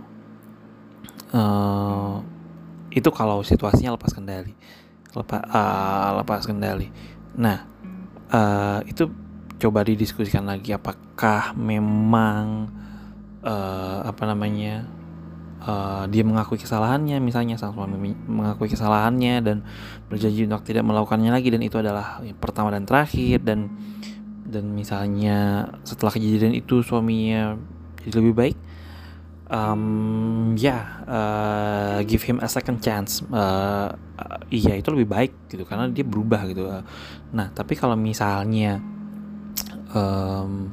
uh, 1.31 2.19
itu 2.91 3.09
kalau 3.15 3.39
situasinya 3.43 3.95
lepas 3.95 4.11
kendali 4.11 4.51
lepas 5.15 5.41
uh, 5.47 6.19
lepas 6.19 6.43
kendali. 6.43 6.91
Nah 7.39 7.63
uh, 8.35 8.83
itu 8.83 9.07
coba 9.55 9.87
didiskusikan 9.87 10.43
lagi 10.43 10.75
apakah 10.75 11.55
memang 11.55 12.67
uh, 13.47 14.03
apa 14.03 14.23
namanya 14.27 14.83
uh, 15.65 16.05
dia 16.07 16.21
mengakui 16.21 16.61
kesalahannya 16.61 17.17
misalnya 17.19 17.57
sang 17.57 17.73
suami 17.73 18.13
mengakui 18.29 18.69
kesalahannya 18.69 19.41
dan 19.41 19.57
berjanji 20.07 20.45
untuk 20.45 20.63
tidak 20.63 20.85
melakukannya 20.85 21.33
lagi 21.33 21.49
dan 21.49 21.61
itu 21.65 21.81
adalah 21.81 22.21
pertama 22.37 22.69
dan 22.71 22.85
terakhir 22.85 23.41
dan 23.41 23.73
dan 24.45 24.71
misalnya 24.71 25.67
setelah 25.81 26.13
kejadian 26.13 26.53
itu 26.53 26.85
suaminya 26.85 27.57
jadi 28.05 28.21
lebih 28.21 28.33
baik 28.37 28.57
um, 29.49 30.53
ya 30.55 30.69
yeah, 30.69 30.81
uh, 31.09 31.97
give 32.05 32.21
him 32.21 32.37
a 32.41 32.49
second 32.49 32.79
chance 32.81 33.25
uh, 33.33 33.89
iya 34.49 34.77
itu 34.77 34.89
lebih 34.93 35.09
baik 35.09 35.31
gitu 35.51 35.67
karena 35.67 35.89
dia 35.91 36.05
berubah 36.07 36.47
gitu. 36.49 36.69
Nah 37.35 37.47
tapi 37.51 37.75
kalau 37.75 37.97
misalnya 37.99 38.79
um, 39.91 40.71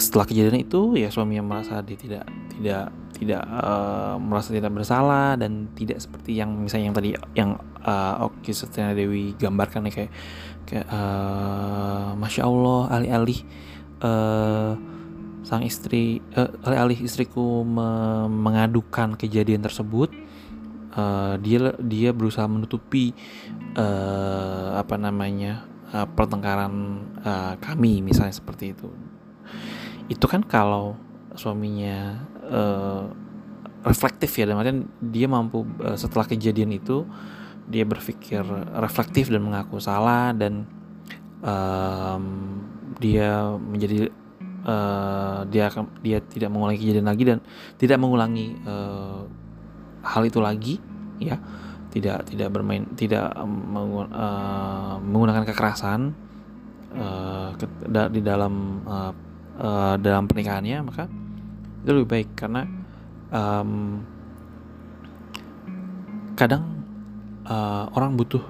setelah 0.00 0.24
kejadian 0.24 0.64
itu 0.64 0.96
ya 0.96 1.12
suami 1.12 1.36
yang 1.36 1.46
merasa 1.46 1.84
dia 1.84 1.98
tidak 1.98 2.24
tidak 2.56 2.88
tidak 3.20 3.44
uh, 3.44 4.16
merasa 4.16 4.56
tidak 4.56 4.72
bersalah 4.72 5.36
dan 5.36 5.68
tidak 5.76 6.00
seperti 6.00 6.40
yang 6.40 6.56
misalnya 6.56 6.88
yang 6.88 6.96
tadi 6.96 7.10
yang 7.36 7.50
uh, 7.84 8.24
Oki 8.24 8.56
Setia 8.56 8.96
Dewi 8.96 9.36
gambarkan 9.36 9.92
ya 9.92 9.92
kayak 9.92 10.12
kayak 10.64 10.86
uh, 10.88 12.16
masya 12.16 12.48
Allah 12.48 12.80
alih-alih 12.96 13.40
uh, 14.00 14.72
sang 15.44 15.60
istri 15.68 16.24
uh, 16.32 16.48
alih-alih 16.64 17.04
istriku 17.04 17.60
me 17.60 18.24
mengadukan 18.32 19.20
kejadian 19.20 19.60
tersebut 19.60 20.08
uh, 20.96 21.36
dia 21.36 21.76
dia 21.76 22.10
berusaha 22.16 22.48
menutupi 22.48 23.12
uh, 23.76 24.80
apa 24.80 24.96
namanya 24.96 25.68
uh, 25.92 26.08
pertengkaran 26.08 27.04
uh, 27.20 27.54
kami 27.60 28.00
misalnya 28.00 28.34
seperti 28.34 28.72
itu. 28.72 28.88
Itu 30.10 30.26
kan 30.26 30.42
kalau 30.42 30.98
suaminya 31.38 32.26
uh, 32.50 33.08
reflektif 33.80 34.36
ya 34.36 34.44
dan 34.50 34.90
dia 35.00 35.24
mampu 35.24 35.64
uh, 35.80 35.96
setelah 35.96 36.28
kejadian 36.28 36.76
itu 36.76 37.08
dia 37.70 37.86
berpikir 37.86 38.42
reflektif 38.76 39.30
dan 39.30 39.46
mengaku 39.46 39.78
salah 39.78 40.34
dan 40.34 40.66
um, 41.40 42.24
dia 42.98 43.54
menjadi 43.56 44.10
uh, 44.66 45.46
dia 45.48 45.70
dia 46.02 46.18
tidak 46.20 46.50
mengulangi 46.50 46.80
kejadian 46.82 47.06
lagi 47.06 47.22
dan 47.24 47.38
tidak 47.78 47.98
mengulangi 48.02 48.58
uh, 48.66 49.24
hal 50.02 50.22
itu 50.26 50.42
lagi 50.42 50.76
ya. 51.22 51.38
Tidak 51.90 52.22
tidak 52.22 52.54
bermain 52.54 52.86
tidak 52.94 53.34
uh, 53.34 54.94
menggunakan 55.02 55.42
kekerasan 55.42 56.14
uh, 56.94 57.50
ke, 57.58 57.66
da, 57.90 58.06
di 58.06 58.22
dalam 58.22 58.86
uh, 58.86 59.10
uh, 59.58 59.94
dalam 59.98 60.30
pernikahannya 60.30 60.86
maka 60.86 61.10
itu 61.80 61.90
lebih 61.90 62.08
baik 62.08 62.28
karena 62.36 62.68
um, 63.32 64.02
kadang 66.36 66.80
uh, 67.44 67.88
orang 67.92 68.16
butuh 68.16 68.42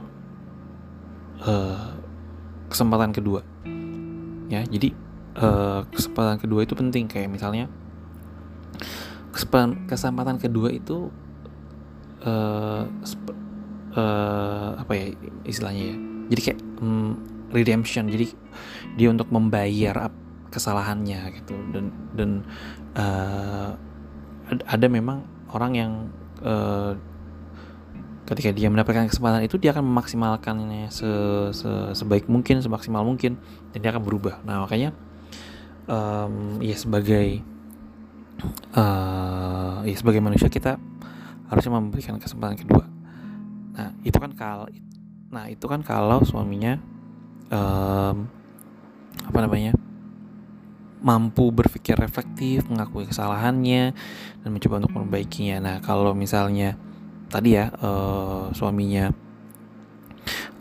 uh, 1.42 1.94
kesempatan 2.70 3.10
kedua. 3.10 3.42
Ya 4.50 4.62
jadi 4.66 4.94
uh, 5.38 5.82
kesempatan 5.90 6.38
kedua 6.38 6.62
itu 6.62 6.74
penting. 6.78 7.10
Kayak 7.10 7.30
misalnya 7.34 7.66
kesempatan 9.34 9.86
kesempatan 9.86 10.36
kedua 10.38 10.70
itu 10.70 11.10
uh, 12.22 12.86
uh, 13.94 14.70
apa 14.78 14.92
ya 14.94 15.06
istilahnya 15.46 15.94
ya? 15.94 15.96
Jadi 16.30 16.40
kayak 16.46 16.60
um, 16.78 17.18
redemption. 17.50 18.06
Jadi 18.06 18.30
dia 18.94 19.10
untuk 19.10 19.30
membayar 19.34 20.10
kesalahannya 20.50 21.30
gitu. 21.42 21.54
Dan 21.74 21.90
dan 22.14 22.30
uh, 22.96 23.70
ada 24.66 24.86
memang 24.90 25.22
orang 25.54 25.72
yang 25.74 25.92
uh, 26.42 26.94
ketika 28.30 28.54
dia 28.54 28.70
mendapatkan 28.70 29.10
kesempatan 29.10 29.42
itu 29.42 29.58
dia 29.58 29.74
akan 29.74 29.82
memaksimalkannya 29.90 30.86
se, 30.94 31.10
se, 31.50 31.70
sebaik 31.98 32.30
mungkin 32.30 32.62
semaksimal 32.62 33.02
mungkin 33.02 33.34
dan 33.74 33.78
dia 33.82 33.90
akan 33.90 34.02
berubah. 34.06 34.38
Nah 34.46 34.62
makanya 34.62 34.94
um, 35.90 36.62
ya 36.62 36.78
sebagai 36.78 37.42
uh, 38.78 39.82
ya 39.82 39.96
sebagai 39.98 40.22
manusia 40.22 40.46
kita 40.46 40.78
harusnya 41.50 41.74
memberikan 41.74 42.22
kesempatan 42.22 42.54
kedua. 42.54 42.86
Nah 43.74 43.98
itu 44.06 44.14
kan 44.22 44.30
kalau 44.38 44.70
nah 45.30 45.50
itu 45.50 45.66
kan 45.66 45.82
kalau 45.82 46.22
suaminya 46.22 46.78
um, 47.50 48.30
apa 49.26 49.38
namanya 49.42 49.74
mampu 51.00 51.48
berpikir 51.48 51.96
reflektif, 51.96 52.68
mengakui 52.68 53.08
kesalahannya, 53.08 53.96
dan 54.44 54.48
mencoba 54.52 54.84
untuk 54.84 54.92
memperbaikinya. 54.96 55.56
Nah, 55.60 55.76
kalau 55.80 56.12
misalnya 56.12 56.76
tadi 57.32 57.56
ya 57.56 57.72
uh, 57.80 58.52
suaminya 58.52 59.08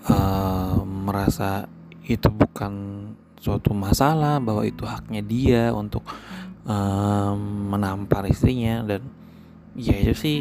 uh, 0.08 0.80
merasa 0.84 1.67
itu 2.08 2.32
bukan 2.32 2.73
suatu 3.39 3.75
masalah, 3.75 4.39
bahwa 4.39 4.63
itu 4.63 4.88
haknya 4.88 5.21
dia 5.23 5.63
untuk 5.75 6.08
uh, 6.67 7.36
menampar 7.69 8.28
istrinya, 8.32 8.84
dan 8.88 9.04
ya 9.75 9.95
itu 9.99 10.15
sih 10.15 10.38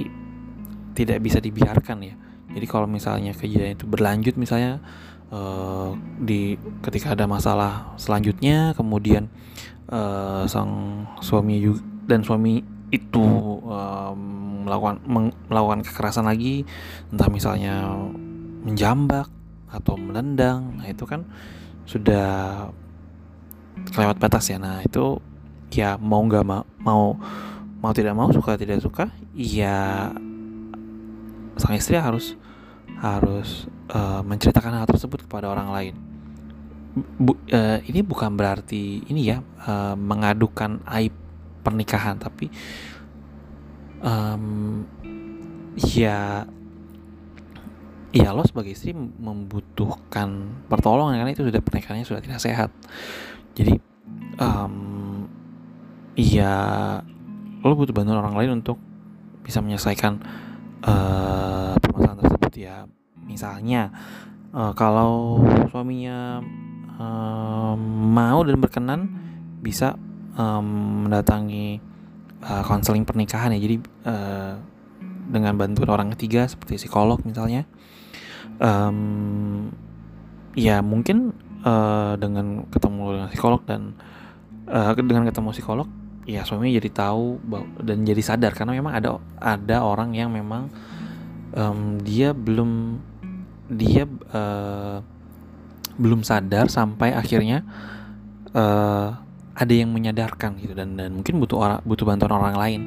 tidak 0.95 1.23
bisa 1.23 1.39
dibiarkan 1.43 1.99
ya. 2.03 2.15
Jadi 2.49 2.67
kalau 2.71 2.89
misalnya 2.89 3.37
kejadian 3.37 3.77
itu 3.77 3.87
berlanjut, 3.87 4.35
misalnya 4.41 4.81
uh, 5.33 5.95
di 6.21 6.57
ketika 6.85 7.13
ada 7.15 7.25
masalah 7.29 7.95
selanjutnya, 8.01 8.73
kemudian 8.77 9.29
uh, 9.93 10.45
sang 10.49 11.05
suami 11.21 11.61
juga, 11.63 11.83
dan 12.09 12.25
suami 12.25 12.65
itu 12.89 13.25
uh, 13.69 14.17
melakukan 14.65 15.05
melakukan 15.49 15.85
kekerasan 15.85 16.25
lagi 16.25 16.65
entah 17.13 17.29
misalnya 17.29 17.93
menjambak 18.65 19.29
atau 19.69 20.01
menendang 20.01 20.81
nah 20.81 20.89
itu 20.89 21.05
kan 21.05 21.29
sudah 21.85 22.69
kelewat 23.93 24.17
batas 24.21 24.49
ya. 24.49 24.59
Nah 24.61 24.81
itu 24.85 25.21
ya 25.73 26.01
mau 26.01 26.25
nggak 26.25 26.45
mau 26.45 26.65
mau 26.81 27.03
mau 27.79 27.93
tidak 27.93 28.17
mau 28.17 28.29
suka 28.33 28.57
tidak 28.57 28.81
suka 28.81 29.13
ya 29.37 30.11
sang 31.61 31.75
istri 31.77 32.01
harus 32.01 32.35
harus 32.99 33.69
uh, 33.93 34.21
menceritakan 34.25 34.83
hal 34.83 34.87
tersebut 34.89 35.25
kepada 35.29 35.49
orang 35.49 35.69
lain. 35.73 35.95
Bu, 36.99 37.37
uh, 37.53 37.79
ini 37.87 38.01
bukan 38.03 38.35
berarti 38.35 39.07
ini 39.07 39.31
ya 39.31 39.39
uh, 39.69 39.95
mengadukan 39.95 40.83
aib 40.99 41.15
pernikahan 41.63 42.19
tapi 42.19 42.51
um, 44.03 44.83
ya 45.79 46.43
ya 48.09 48.29
lo 48.33 48.43
sebagai 48.43 48.73
istri 48.73 48.97
membutuhkan 48.97 50.65
pertolongan 50.67 51.21
karena 51.23 51.33
itu 51.37 51.45
sudah 51.45 51.61
pernikahannya 51.61 52.09
sudah 52.09 52.23
tidak 52.25 52.41
sehat. 52.41 52.71
Jadi 53.53 53.77
um, 54.41 55.29
ya 56.17 56.55
lo 57.63 57.75
butuh 57.77 57.95
bantuan 57.95 58.19
orang 58.19 58.35
lain 58.39 58.51
untuk 58.65 58.81
bisa 59.45 59.61
menyelesaikan 59.61 60.19
uh, 60.85 61.75
permasalahan 61.79 62.21
tersebut 62.25 62.53
ya 62.59 62.77
misalnya 63.29 63.93
uh, 64.57 64.73
kalau 64.73 65.45
suaminya 65.69 66.41
um, 66.99 67.81
mau 68.11 68.41
dan 68.43 68.57
berkenan 68.59 69.01
bisa 69.61 69.95
um, 70.35 71.07
mendatangi 71.07 71.79
konseling 72.67 73.03
uh, 73.03 73.09
pernikahan 73.09 73.55
ya. 73.55 73.61
Jadi 73.61 73.77
uh, 74.07 74.55
dengan 75.29 75.55
bantuan 75.61 75.91
orang 75.93 76.09
ketiga 76.17 76.49
seperti 76.49 76.81
psikolog 76.81 77.21
misalnya. 77.27 77.69
Um, 78.59 79.71
ya 80.59 80.83
mungkin 80.83 81.31
uh, 81.63 82.19
dengan 82.19 82.67
ketemu 82.73 83.03
dengan 83.15 83.29
psikolog 83.31 83.61
dan 83.69 83.95
uh, 84.67 84.95
dengan 84.99 85.31
ketemu 85.31 85.55
psikolog 85.55 85.89
ya 86.27 86.43
suami 86.43 86.75
jadi 86.75 86.91
tahu 86.91 87.39
dan 87.83 88.03
jadi 88.03 88.23
sadar. 88.23 88.53
Karena 88.55 88.75
memang 88.75 88.95
ada 88.95 89.19
ada 89.39 89.85
orang 89.85 90.15
yang 90.15 90.31
memang 90.33 90.71
um, 91.55 91.99
dia 92.03 92.33
belum 92.33 93.03
dia 93.69 94.09
uh, 94.33 95.05
belum 95.99 96.25
sadar 96.25 96.73
sampai 96.73 97.13
akhirnya 97.13 97.67
uh, 98.57 99.19
ada 99.59 99.75
yang 99.75 99.91
menyadarkan 99.91 100.57
gitu 100.63 100.73
dan 100.73 100.95
dan 100.95 101.19
mungkin 101.19 101.43
butuh 101.43 101.59
orang 101.59 101.81
butuh 101.85 102.05
bantuan 102.07 102.33
orang 102.33 102.57
lain. 102.57 102.83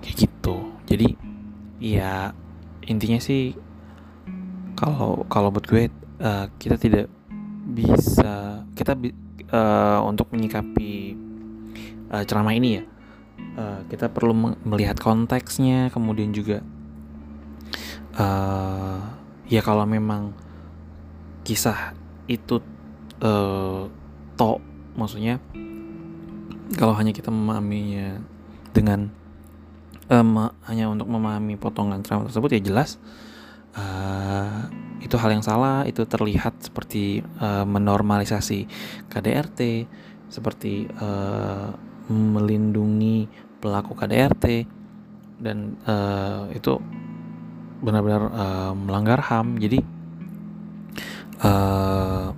Kayak 0.00 0.16
gitu. 0.26 0.56
Jadi 0.86 1.08
ya 1.82 2.30
intinya 2.86 3.18
sih 3.18 3.54
kalau 4.78 5.26
kalau 5.26 5.50
buat 5.50 5.66
gue 5.66 5.90
uh, 6.22 6.46
kita 6.56 6.78
tidak 6.78 7.06
bisa 7.62 8.62
kita 8.78 8.94
uh, 9.50 10.00
untuk 10.06 10.30
menyikapi 10.30 11.18
uh, 12.14 12.22
ceramah 12.22 12.54
ini 12.54 12.70
ya. 12.80 12.84
Uh, 13.52 13.80
kita 13.90 14.08
perlu 14.08 14.54
melihat 14.64 14.96
konteksnya 14.96 15.90
kemudian 15.90 16.30
juga 16.32 16.62
uh, 18.16 18.98
ya 19.48 19.60
kalau 19.60 19.84
memang 19.84 20.32
kisah 21.42 21.92
itu 22.30 22.62
uh, 23.22 23.88
to 24.38 24.52
maksudnya 24.96 25.42
kalau 26.76 26.96
hanya 26.96 27.12
kita 27.12 27.28
memahaminya 27.28 28.22
dengan 28.72 29.12
um, 30.08 30.48
hanya 30.68 30.88
untuk 30.88 31.08
memahami 31.08 31.60
potongan 31.60 32.00
ceramah 32.00 32.28
tersebut 32.28 32.56
ya 32.56 32.60
jelas 32.64 32.96
uh, 33.76 34.68
itu 35.02 35.18
hal 35.18 35.34
yang 35.34 35.44
salah 35.44 35.84
itu 35.84 36.06
terlihat 36.06 36.62
seperti 36.62 37.20
uh, 37.42 37.66
menormalisasi 37.66 38.70
KDRT 39.10 39.60
seperti 40.32 40.88
uh, 40.96 41.74
melindungi 42.08 43.28
pelaku 43.60 43.92
KDRT 43.92 44.44
dan 45.42 45.76
uh, 45.84 46.48
itu 46.54 46.80
benar-benar 47.82 48.22
uh, 48.30 48.72
melanggar 48.78 49.18
HAM 49.20 49.58
jadi 49.58 49.78
uh, 51.42 52.30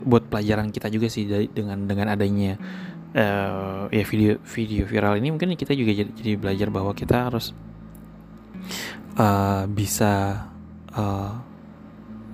buat 0.00 0.26
pelajaran 0.26 0.74
kita 0.74 0.90
juga 0.90 1.06
sih 1.06 1.28
dari 1.28 1.46
dengan 1.46 1.86
dengan 1.86 2.10
adanya 2.10 2.58
uh, 3.14 3.86
ya 3.92 4.04
video 4.04 4.40
video 4.42 4.82
viral 4.84 5.20
ini 5.20 5.30
mungkin 5.30 5.54
kita 5.54 5.76
juga 5.78 5.94
jadi, 5.94 6.10
jadi 6.10 6.32
belajar 6.34 6.68
bahwa 6.74 6.92
kita 6.96 7.30
harus 7.30 7.54
uh, 9.14 9.64
bisa 9.70 10.46
uh, 10.92 11.32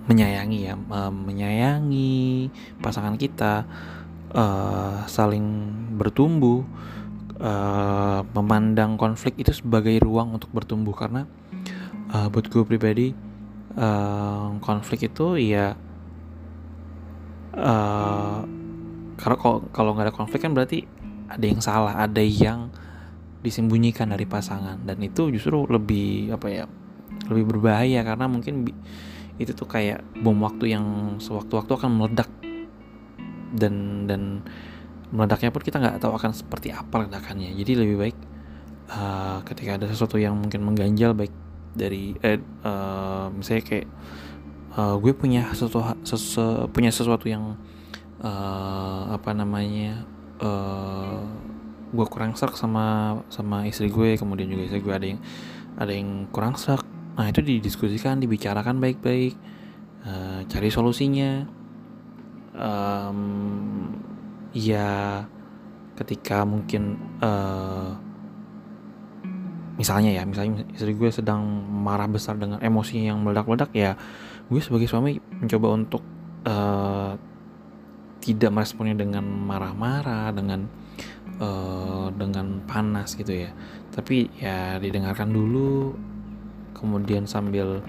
menyayangi 0.07 0.59
ya 0.71 0.75
uh, 0.79 1.11
menyayangi 1.11 2.49
pasangan 2.79 3.19
kita 3.19 3.67
uh, 4.33 5.03
saling 5.11 5.45
bertumbuh 5.99 6.63
uh, 7.41 8.21
memandang 8.33 8.97
konflik 8.97 9.37
itu 9.41 9.53
sebagai 9.53 9.97
ruang 10.01 10.37
untuk 10.37 10.51
bertumbuh. 10.53 10.93
Karena 10.97 11.29
uh, 12.13 12.29
buat 12.31 12.47
gue 12.47 12.63
pribadi 12.67 13.15
uh, 13.79 14.59
konflik 14.61 15.09
itu 15.09 15.39
ya 15.41 15.75
uh, 17.57 18.41
karena 19.17 19.37
kalau 19.41 19.59
kalau 19.73 19.91
nggak 19.97 20.13
ada 20.13 20.15
konflik 20.15 20.45
kan 20.45 20.53
berarti 20.53 20.85
ada 21.27 21.45
yang 21.45 21.61
salah 21.65 21.99
ada 21.99 22.23
yang 22.23 22.71
disembunyikan 23.47 24.11
dari 24.11 24.27
pasangan. 24.27 24.83
Dan 24.83 24.99
itu 25.07 25.31
justru 25.31 25.63
lebih 25.71 26.35
apa 26.35 26.47
ya 26.51 26.65
lebih 27.31 27.57
berbahaya 27.57 28.03
karena 28.03 28.27
mungkin 28.27 28.67
itu 29.37 29.53
tuh 29.53 29.69
kayak 29.69 30.03
bom 30.23 30.37
waktu 30.43 30.75
yang 30.75 31.17
sewaktu-waktu 31.23 31.73
akan 31.79 31.91
meledak. 31.95 32.31
Dan 33.55 34.07
dan 34.11 34.43
meledaknya 35.15 35.55
pun 35.55 35.63
kita 35.63 35.79
nggak 35.79 36.03
tahu 36.03 36.13
akan 36.19 36.35
seperti 36.35 36.75
apa 36.75 37.07
ledakannya. 37.07 37.55
Jadi 37.55 37.73
lebih 37.79 37.97
baik 37.97 38.19
uh, 38.91 39.39
ketika 39.47 39.79
ada 39.79 39.87
sesuatu 39.87 40.19
yang 40.19 40.35
mungkin 40.35 40.67
mengganjal 40.67 41.15
baik 41.15 41.33
dari 41.77 42.17
eh, 42.25 42.41
uh, 42.65 43.29
misalnya 43.31 43.63
kayak 43.69 43.87
uh, 44.75 44.97
gue 44.97 45.13
punya 45.13 45.53
sesuatu 45.53 45.85
sesu, 46.03 46.67
punya 46.73 46.89
sesuatu 46.89 47.29
yang 47.29 47.55
uh, 48.25 49.13
apa 49.13 49.37
namanya 49.37 50.09
uh, 50.41 51.21
gue 51.93 52.07
kurang 52.09 52.35
serak 52.35 52.57
sama 52.59 53.21
sama 53.31 53.69
istri 53.69 53.93
gue 53.93 54.19
kemudian 54.19 54.51
juga 54.51 54.67
istri 54.67 54.81
gue 54.83 54.95
ada 54.97 55.07
yang 55.07 55.21
ada 55.77 55.93
yang 55.93 56.27
kurang 56.33 56.57
serak 56.57 56.83
nah 57.17 57.29
itu 57.29 57.41
didiskusikan 57.41 58.21
dibicarakan 58.21 58.81
baik-baik 58.81 59.37
uh, 60.07 60.41
cari 60.47 60.71
solusinya. 60.71 61.45
Um, 62.57 63.93
ya 64.57 65.21
ketika 66.01 66.49
mungkin 66.49 66.97
uh, 67.21 67.93
misalnya 69.77 70.13
ya 70.13 70.23
misalnya 70.25 70.65
istri 70.73 70.97
gue 70.97 71.13
sedang 71.13 71.45
marah 71.85 72.09
besar 72.09 72.41
dengan 72.41 72.61
emosi 72.61 73.09
yang 73.13 73.21
meledak-ledak 73.21 73.71
ya 73.77 73.93
gue 74.49 74.61
sebagai 74.61 74.89
suami 74.89 75.21
mencoba 75.21 75.69
untuk 75.77 76.03
uh, 76.49 77.13
tidak 78.27 78.51
meresponnya 78.51 78.99
dengan 78.99 79.23
marah-marah 79.23 80.35
dengan 80.35 80.67
uh, 81.39 82.11
dengan 82.11 82.65
panas 82.67 83.15
gitu 83.15 83.47
ya. 83.47 83.51
Tapi 83.95 84.27
ya 84.43 84.83
didengarkan 84.83 85.31
dulu 85.31 85.95
kemudian 86.75 87.25
sambil 87.25 87.81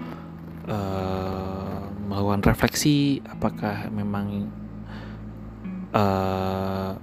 uh, 0.69 1.81
melakukan 2.07 2.45
refleksi 2.47 3.19
apakah 3.27 3.89
memang 3.91 4.47
uh, 5.91 6.95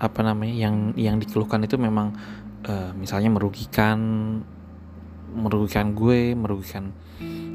apa 0.00 0.20
namanya 0.24 0.56
yang 0.56 0.96
yang 0.96 1.16
dikeluhkan 1.20 1.60
itu 1.68 1.76
memang 1.76 2.16
uh, 2.66 2.90
misalnya 2.96 3.30
merugikan 3.32 3.98
merugikan 5.30 5.94
gue 5.94 6.34
merugikan 6.34 6.90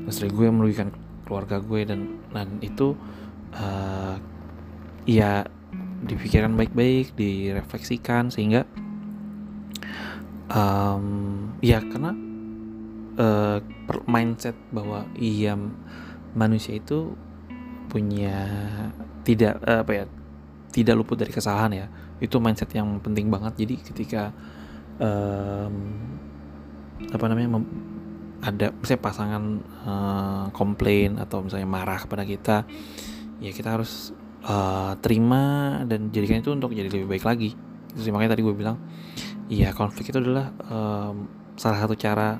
istri 0.08 0.32
gue 0.32 0.48
merugikan 0.48 0.94
keluarga 1.28 1.60
gue 1.60 1.84
dan 1.84 2.22
dan 2.32 2.62
itu 2.62 2.96
uh, 3.58 4.16
ya 5.04 5.44
dipikirkan 6.06 6.54
baik-baik 6.54 7.18
direfleksikan 7.18 8.30
sehingga 8.30 8.64
um, 10.54 11.50
ya 11.60 11.82
karena 11.82 12.14
uh, 13.18 13.58
mindset 14.06 14.56
bahwa 14.70 15.10
iya 15.18 15.58
manusia 16.38 16.78
itu 16.78 17.18
punya 17.90 18.46
tidak 19.26 19.62
apa 19.66 19.92
ya 19.94 20.06
tidak 20.76 20.94
luput 21.00 21.16
dari 21.16 21.32
kesalahan 21.32 21.72
ya. 21.72 21.88
Itu 22.20 22.44
mindset 22.44 22.68
yang 22.76 23.00
penting 23.00 23.32
banget. 23.32 23.56
Jadi 23.56 23.76
ketika 23.80 24.36
um, 25.02 25.76
apa 27.12 27.26
namanya 27.28 27.50
ada 28.46 28.70
misalnya 28.78 29.02
pasangan 29.02 29.44
uh, 29.86 30.46
komplain 30.54 31.18
atau 31.18 31.42
misalnya 31.42 31.66
marah 31.66 31.98
kepada 31.98 32.24
kita 32.28 32.68
ya 33.42 33.52
kita 33.52 33.76
harus 33.76 34.14
uh, 34.46 34.94
terima 35.02 35.82
dan 35.90 36.14
jadikan 36.14 36.40
itu 36.40 36.54
untuk 36.54 36.72
jadi 36.72 36.88
lebih 36.88 37.10
baik 37.10 37.26
lagi 37.26 37.58
itu 37.96 38.12
makanya 38.12 38.36
tadi 38.36 38.44
gue 38.44 38.56
bilang 38.56 38.78
ya 39.48 39.72
konflik 39.72 40.12
itu 40.12 40.20
adalah 40.20 40.52
um, 40.68 41.26
salah 41.56 41.80
satu 41.80 41.96
cara 41.96 42.36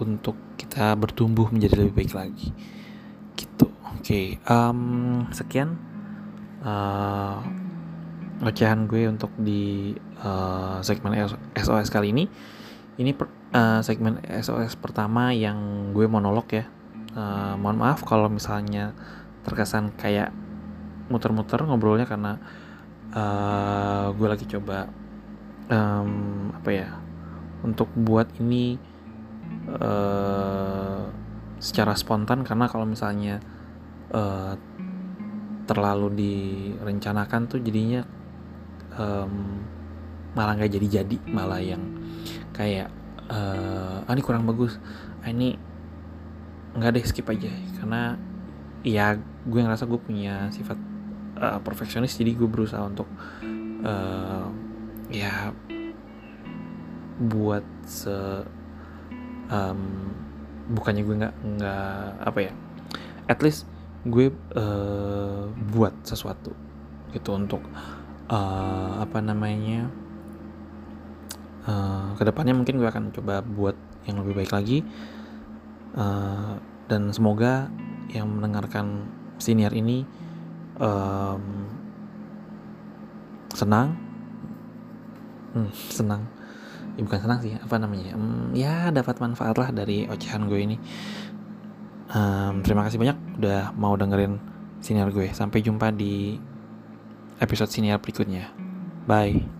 untuk 0.00 0.36
kita 0.58 0.96
bertumbuh 0.98 1.48
menjadi 1.52 1.86
lebih 1.86 1.94
baik 2.04 2.12
lagi 2.16 2.50
gitu 3.38 3.70
oke 3.70 4.02
okay. 4.02 4.36
um, 4.50 5.24
sekian 5.30 5.78
uh, 6.66 7.40
ocehan 8.42 8.88
gue 8.88 9.06
untuk 9.06 9.30
di 9.36 9.92
uh, 10.20 10.78
segmen 10.84 11.16
SOS 11.56 11.88
kali 11.88 12.12
ini. 12.12 12.24
Ini 13.00 13.16
per, 13.16 13.26
uh, 13.56 13.80
segmen 13.80 14.20
SOS 14.24 14.76
pertama 14.76 15.32
yang 15.32 15.90
gue 15.96 16.06
monolog 16.06 16.46
ya. 16.52 16.68
Uh, 17.10 17.58
mohon 17.58 17.82
maaf 17.82 18.06
kalau 18.06 18.30
misalnya 18.30 18.94
terkesan 19.42 19.90
kayak 19.98 20.30
muter-muter 21.10 21.58
ngobrolnya 21.66 22.06
karena 22.06 22.38
uh, 23.10 24.14
gue 24.14 24.28
lagi 24.30 24.46
coba 24.46 24.86
um, 25.66 26.54
apa 26.54 26.70
ya 26.70 26.88
untuk 27.66 27.90
buat 27.98 28.30
ini 28.38 28.78
uh, 29.74 31.02
secara 31.58 31.98
spontan 31.98 32.46
karena 32.46 32.70
kalau 32.70 32.86
misalnya 32.86 33.42
uh, 34.14 34.54
terlalu 35.66 36.08
direncanakan 36.14 37.46
tuh 37.46 37.58
jadinya 37.62 38.02
um, 38.94 39.62
malah 40.36 40.54
nggak 40.56 40.72
jadi-jadi 40.78 41.16
malah 41.30 41.58
yang 41.58 41.82
kayak 42.54 42.92
uh, 43.30 44.06
ah 44.06 44.12
ini 44.12 44.22
kurang 44.22 44.46
bagus 44.46 44.78
ah 45.22 45.30
ini 45.30 45.56
nggak 46.74 46.90
deh 46.96 47.04
skip 47.06 47.26
aja. 47.30 47.50
Karena 47.78 48.14
ya 48.86 49.18
gue 49.20 49.60
ngerasa 49.60 49.84
gue 49.84 50.00
punya 50.00 50.48
sifat 50.52 50.78
uh, 51.40 51.60
perfeksionis 51.60 52.16
jadi 52.16 52.36
gue 52.36 52.48
berusaha 52.48 52.80
untuk 52.84 53.08
uh, 53.84 54.48
ya 55.10 55.52
buat 57.20 57.64
se 57.84 58.16
um, 59.52 59.80
bukannya 60.72 61.02
gue 61.04 61.16
nggak 61.20 61.34
nggak 61.58 62.00
apa 62.24 62.38
ya 62.40 62.52
at 63.28 63.38
least 63.44 63.68
gue 64.08 64.32
uh, 64.56 65.44
buat 65.74 65.92
sesuatu 66.06 66.56
gitu 67.12 67.36
untuk 67.36 67.60
uh, 68.32 69.02
apa 69.02 69.20
namanya 69.20 69.90
uh, 71.66 72.14
ke 72.16 72.22
depannya 72.24 72.54
mungkin 72.56 72.80
gue 72.80 72.88
akan 72.88 73.12
coba 73.12 73.44
buat 73.44 73.76
yang 74.08 74.20
lebih 74.24 74.44
baik 74.44 74.52
lagi. 74.54 74.84
Uh, 75.90 76.54
dan 76.86 77.10
semoga 77.10 77.66
yang 78.10 78.26
mendengarkan 78.30 79.10
senior 79.38 79.72
ini 79.74 80.06
um, 80.78 81.66
senang. 83.54 83.98
Hmm, 85.54 85.70
senang. 85.90 86.22
Ya, 86.98 87.02
bukan 87.06 87.20
senang 87.22 87.38
sih 87.40 87.54
apa 87.54 87.76
namanya 87.78 88.18
um, 88.18 88.50
ya 88.52 88.90
dapat 88.90 89.22
manfaat 89.22 89.56
lah 89.56 89.70
dari 89.70 90.06
ocehan 90.10 90.46
gue 90.50 90.58
ini. 90.58 90.76
Um, 92.10 92.66
terima 92.66 92.82
kasih 92.82 92.98
banyak 92.98 93.38
udah 93.38 93.70
mau 93.78 93.94
dengerin 93.94 94.38
senior 94.82 95.14
gue. 95.14 95.30
Sampai 95.30 95.62
jumpa 95.62 95.94
di 95.94 96.34
episode 97.38 97.70
senior 97.70 98.02
berikutnya. 98.02 98.50
Bye. 99.06 99.59